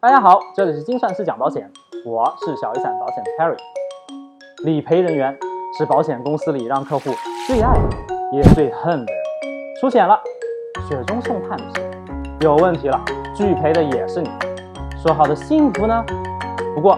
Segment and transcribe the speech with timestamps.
[0.00, 1.68] 大家好，这里是精算师讲保险，
[2.06, 3.56] 我是小雨伞保险的 Harry。
[4.62, 5.36] 理赔人员
[5.76, 7.10] 是保险公司里让客户
[7.48, 7.74] 最爱
[8.32, 9.22] 也最恨的人。
[9.80, 10.16] 出险了，
[10.88, 11.90] 雪中送炭的是
[12.42, 13.00] 有问题了，
[13.34, 14.30] 拒赔的也是你。
[15.02, 16.04] 说好的幸福呢？
[16.76, 16.96] 不过，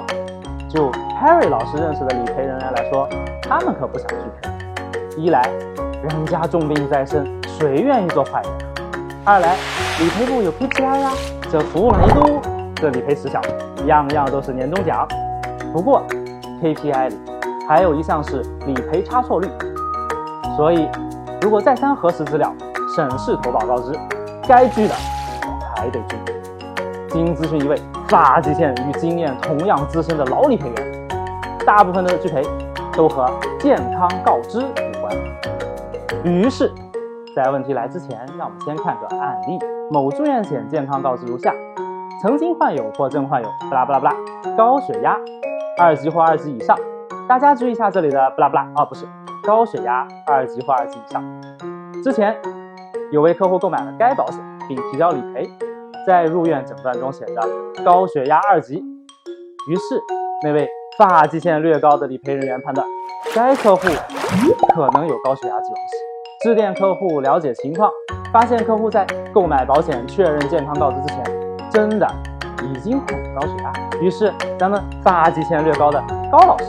[0.69, 0.93] 就
[1.23, 3.09] Harry 老师认识的理赔人员来说，
[3.41, 4.51] 他们可不想拒赔。
[5.17, 5.41] 一来，
[6.03, 8.53] 人家重病在身，谁愿意做坏人？
[9.25, 9.57] 二来，
[9.99, 11.11] 理赔部有 KPI 呀，
[11.51, 12.43] 这服务满意度，
[12.81, 13.41] 这理赔时效，
[13.87, 15.07] 样样都是年终奖。
[15.73, 16.03] 不过
[16.63, 17.19] ，KPI 里
[17.69, 19.49] 还有一项是理赔差错率，
[20.57, 20.89] 所以
[21.43, 22.55] 如果再三核实资料，
[22.97, 23.93] 审视投保告知，
[24.49, 24.95] 该拒的
[25.77, 26.17] 还得拒。
[27.11, 27.77] 经咨询一位
[28.09, 31.09] 发际线与经验同样资深的老理赔员，
[31.67, 32.43] 大部分的拒赔
[32.95, 35.15] 都和健康告知有关。
[36.25, 36.73] 于是，
[37.35, 39.59] 在问题来之前，让我们先看个案例：
[39.91, 41.53] 某住院险健康告知如下：
[42.21, 44.15] 曾经患有或正患有不拉不拉不拉
[44.55, 45.17] 高血压，
[45.79, 46.77] 二级或二级以上。
[47.27, 49.07] 大家注意一下这里的不拉不拉啊，不是
[49.43, 51.25] 高血压二级或二级以上。
[52.05, 52.37] 之前
[53.11, 55.51] 有位客户购买了该保险，并提交理赔。
[56.07, 57.41] 在入院诊断中写着
[57.85, 58.77] 高血压二级，
[59.69, 60.01] 于是
[60.43, 62.87] 那位发际线略高的理赔人员判断
[63.35, 63.87] 该客户
[64.75, 67.91] 可能有高血压既往史，致电客户了解情况，
[68.33, 71.40] 发现客户在购买保险确认健康告知之前，
[71.71, 72.07] 真的
[72.63, 73.73] 已经很高血压。
[74.01, 76.65] 于是咱们发际线略高的高老师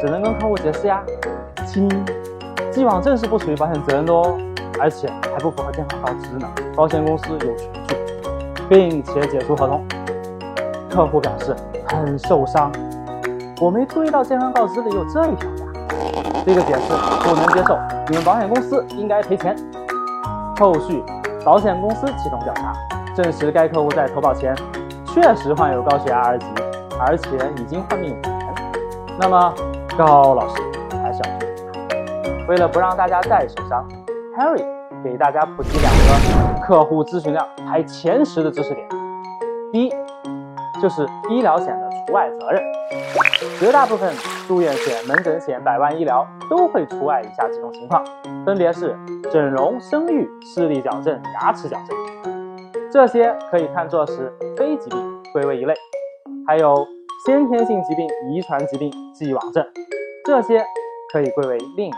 [0.00, 1.02] 只能跟客户解释呀，
[1.66, 1.88] 亲，
[2.70, 4.36] 既往症是不属于保险责任的哦，
[4.80, 7.96] 而且还不符合健康告知呢，保险公司有权拒。
[8.68, 9.84] 并且解除合同，
[10.88, 11.54] 客户表示
[11.86, 12.72] 很受伤。
[13.60, 16.80] 我没注意到健康告知里有这一条呀，这个解释
[17.22, 17.76] 不能接受，
[18.08, 19.54] 你们保险公司应该赔钱。
[20.58, 21.04] 后续
[21.44, 22.72] 保险公司启动调查，
[23.14, 24.54] 证实该客户在投保前
[25.06, 26.46] 确实患有高血压二级，
[26.98, 28.54] 而且已经患病五年。
[29.20, 29.54] 那么
[29.96, 30.62] 高老师
[31.02, 33.86] 还是要注意为了不让大家再受伤
[34.38, 34.64] ，Harry。
[35.02, 38.88] 给大家普及两个客户咨询量排前十的知识点。
[39.72, 39.92] 第一，
[40.80, 42.62] 就是医疗险的除外责任。
[43.58, 44.14] 绝大部分
[44.46, 48.04] 住院险、门诊险、百万医疗都会除外以下几种情况，
[48.46, 48.96] 分别是
[49.32, 52.31] 整容、生育、视力矫正、牙齿矫正。
[52.92, 55.72] 这些可以看作是非疾病，归为一类。
[56.46, 56.86] 还有
[57.24, 59.64] 先天性疾病、遗传疾病、既往症，
[60.26, 60.62] 这些
[61.10, 61.96] 可以归为另一类。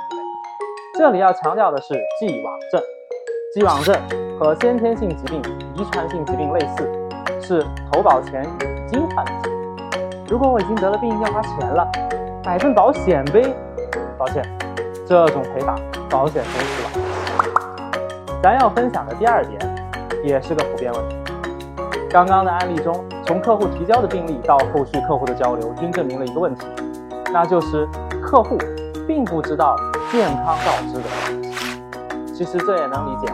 [0.97, 2.81] 这里要强调的是既往症。
[3.53, 3.97] 既往症
[4.39, 5.43] 和先天性疾病、
[5.75, 6.89] 遗传性疾病类似，
[7.41, 10.27] 是投保前已经患的疾病。
[10.29, 11.91] 如果我已经得了病要花钱了，
[12.45, 13.53] 买份保险呗。
[14.17, 14.45] 抱歉，
[15.05, 15.75] 这种赔法
[16.09, 18.41] 保险公司了。
[18.41, 19.74] 咱要分享的第二点，
[20.25, 21.17] 也是个普遍问题。
[22.11, 26.67] 刚刚的案例中，从客户提交的病例到后续客户的交流，均证明了一个问题，
[27.33, 27.87] 那就是
[28.23, 28.57] 客户
[29.07, 29.77] 并不知道
[30.11, 32.33] 健康告知的。
[32.33, 33.27] 其实这也能理解，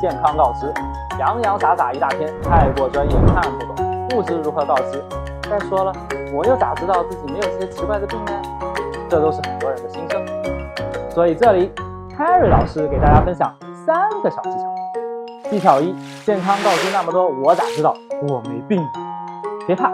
[0.00, 0.72] 健康告知，
[1.18, 5.02] 洋洋洒洒一大篇，太过专业，看不懂，不知如何告知。
[5.50, 5.92] 再说了，
[6.32, 8.32] 我又咋知道自己没有这些奇怪的病呢？
[9.08, 10.22] 这都是很多人的心声。
[11.10, 11.72] 所以这里
[12.18, 13.54] ，Harry 老师给大家分享
[13.86, 14.83] 三个小技巧。
[15.50, 15.94] 技巧一：
[16.24, 17.96] 健康告知那么多，我咋知道
[18.28, 18.82] 我没病？
[19.66, 19.92] 别怕，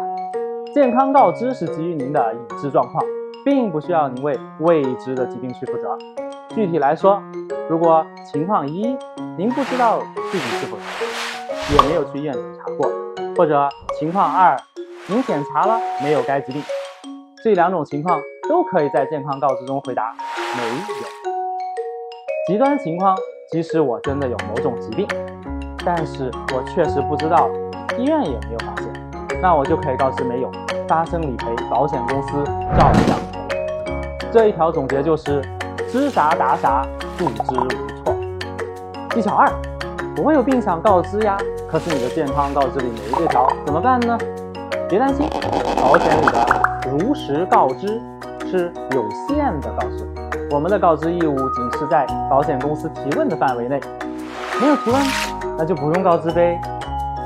[0.75, 3.05] 健康告知是基于您的已知状况，
[3.45, 5.97] 并不需要您为未知的疾病去负责。
[6.55, 7.23] 具体来说，
[7.69, 8.97] 如果情况一，
[9.37, 10.01] 您不知道
[10.31, 12.91] 自己是否有，也没有去医院检查过，
[13.37, 13.69] 或者
[13.99, 14.57] 情况二，
[15.07, 16.63] 您检查了没有该疾病，
[17.45, 20.15] 这两种情况都可以在健康告知中回答
[20.57, 20.75] 没有。
[22.47, 23.17] 极端情况，
[23.53, 25.07] 即使我真的有某种疾病，
[25.85, 27.49] 但是我确实不知道，
[27.99, 30.51] 医院也没有发现，那我就可以告知没有，
[30.87, 32.45] 发生理赔，保险公司
[32.77, 33.57] 照样赔。
[34.33, 35.43] 这一条总结就是。
[35.93, 36.87] 知啥答啥，
[37.19, 37.67] 不知无
[38.05, 38.15] 错。
[39.11, 39.51] 技巧二，
[40.23, 41.37] 我有病想告知呀，
[41.69, 44.17] 可是你的健康告知里没这条，怎么办呢？
[44.89, 45.29] 别担心，
[45.83, 46.63] 保险里的
[46.93, 48.01] 如实告知
[48.49, 50.07] 是有限的告知，
[50.53, 53.81] 我们的告知义务仅是在保险公司提问的范围内，
[54.61, 55.03] 没有提问，
[55.61, 56.59] 那就不用告知呗。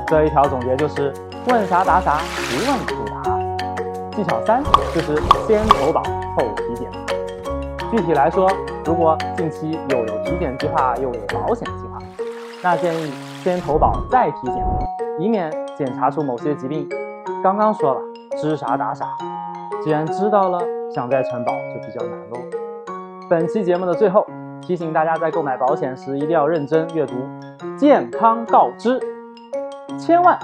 [0.07, 1.13] 这一条总结就是
[1.47, 3.23] 问啥答啥，不问不答。
[4.11, 4.61] 技巧三
[4.93, 5.15] 就是
[5.47, 6.03] 先投保
[6.35, 6.91] 后体检。
[7.89, 8.51] 具体来说，
[8.83, 11.97] 如果近期又有体检计划又有保险计划，
[12.61, 14.55] 那建议先投保再体检，
[15.17, 16.89] 以免检查出某些疾病。
[17.41, 18.01] 刚刚说了，
[18.37, 19.05] 知啥答啥，
[19.81, 20.59] 既然知道了，
[20.93, 22.37] 想再承保就比较难喽。
[23.29, 24.27] 本期节目的最后，
[24.65, 27.13] 提醒大家在购买保险时一定要认真阅读
[27.77, 28.99] 健康告知，
[29.99, 30.37] 千万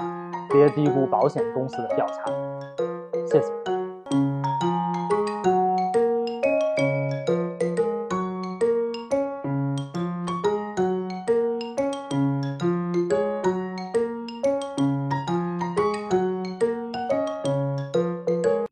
[0.48, 2.30] 别低估保险公司的调查。
[3.26, 3.71] 谢谢。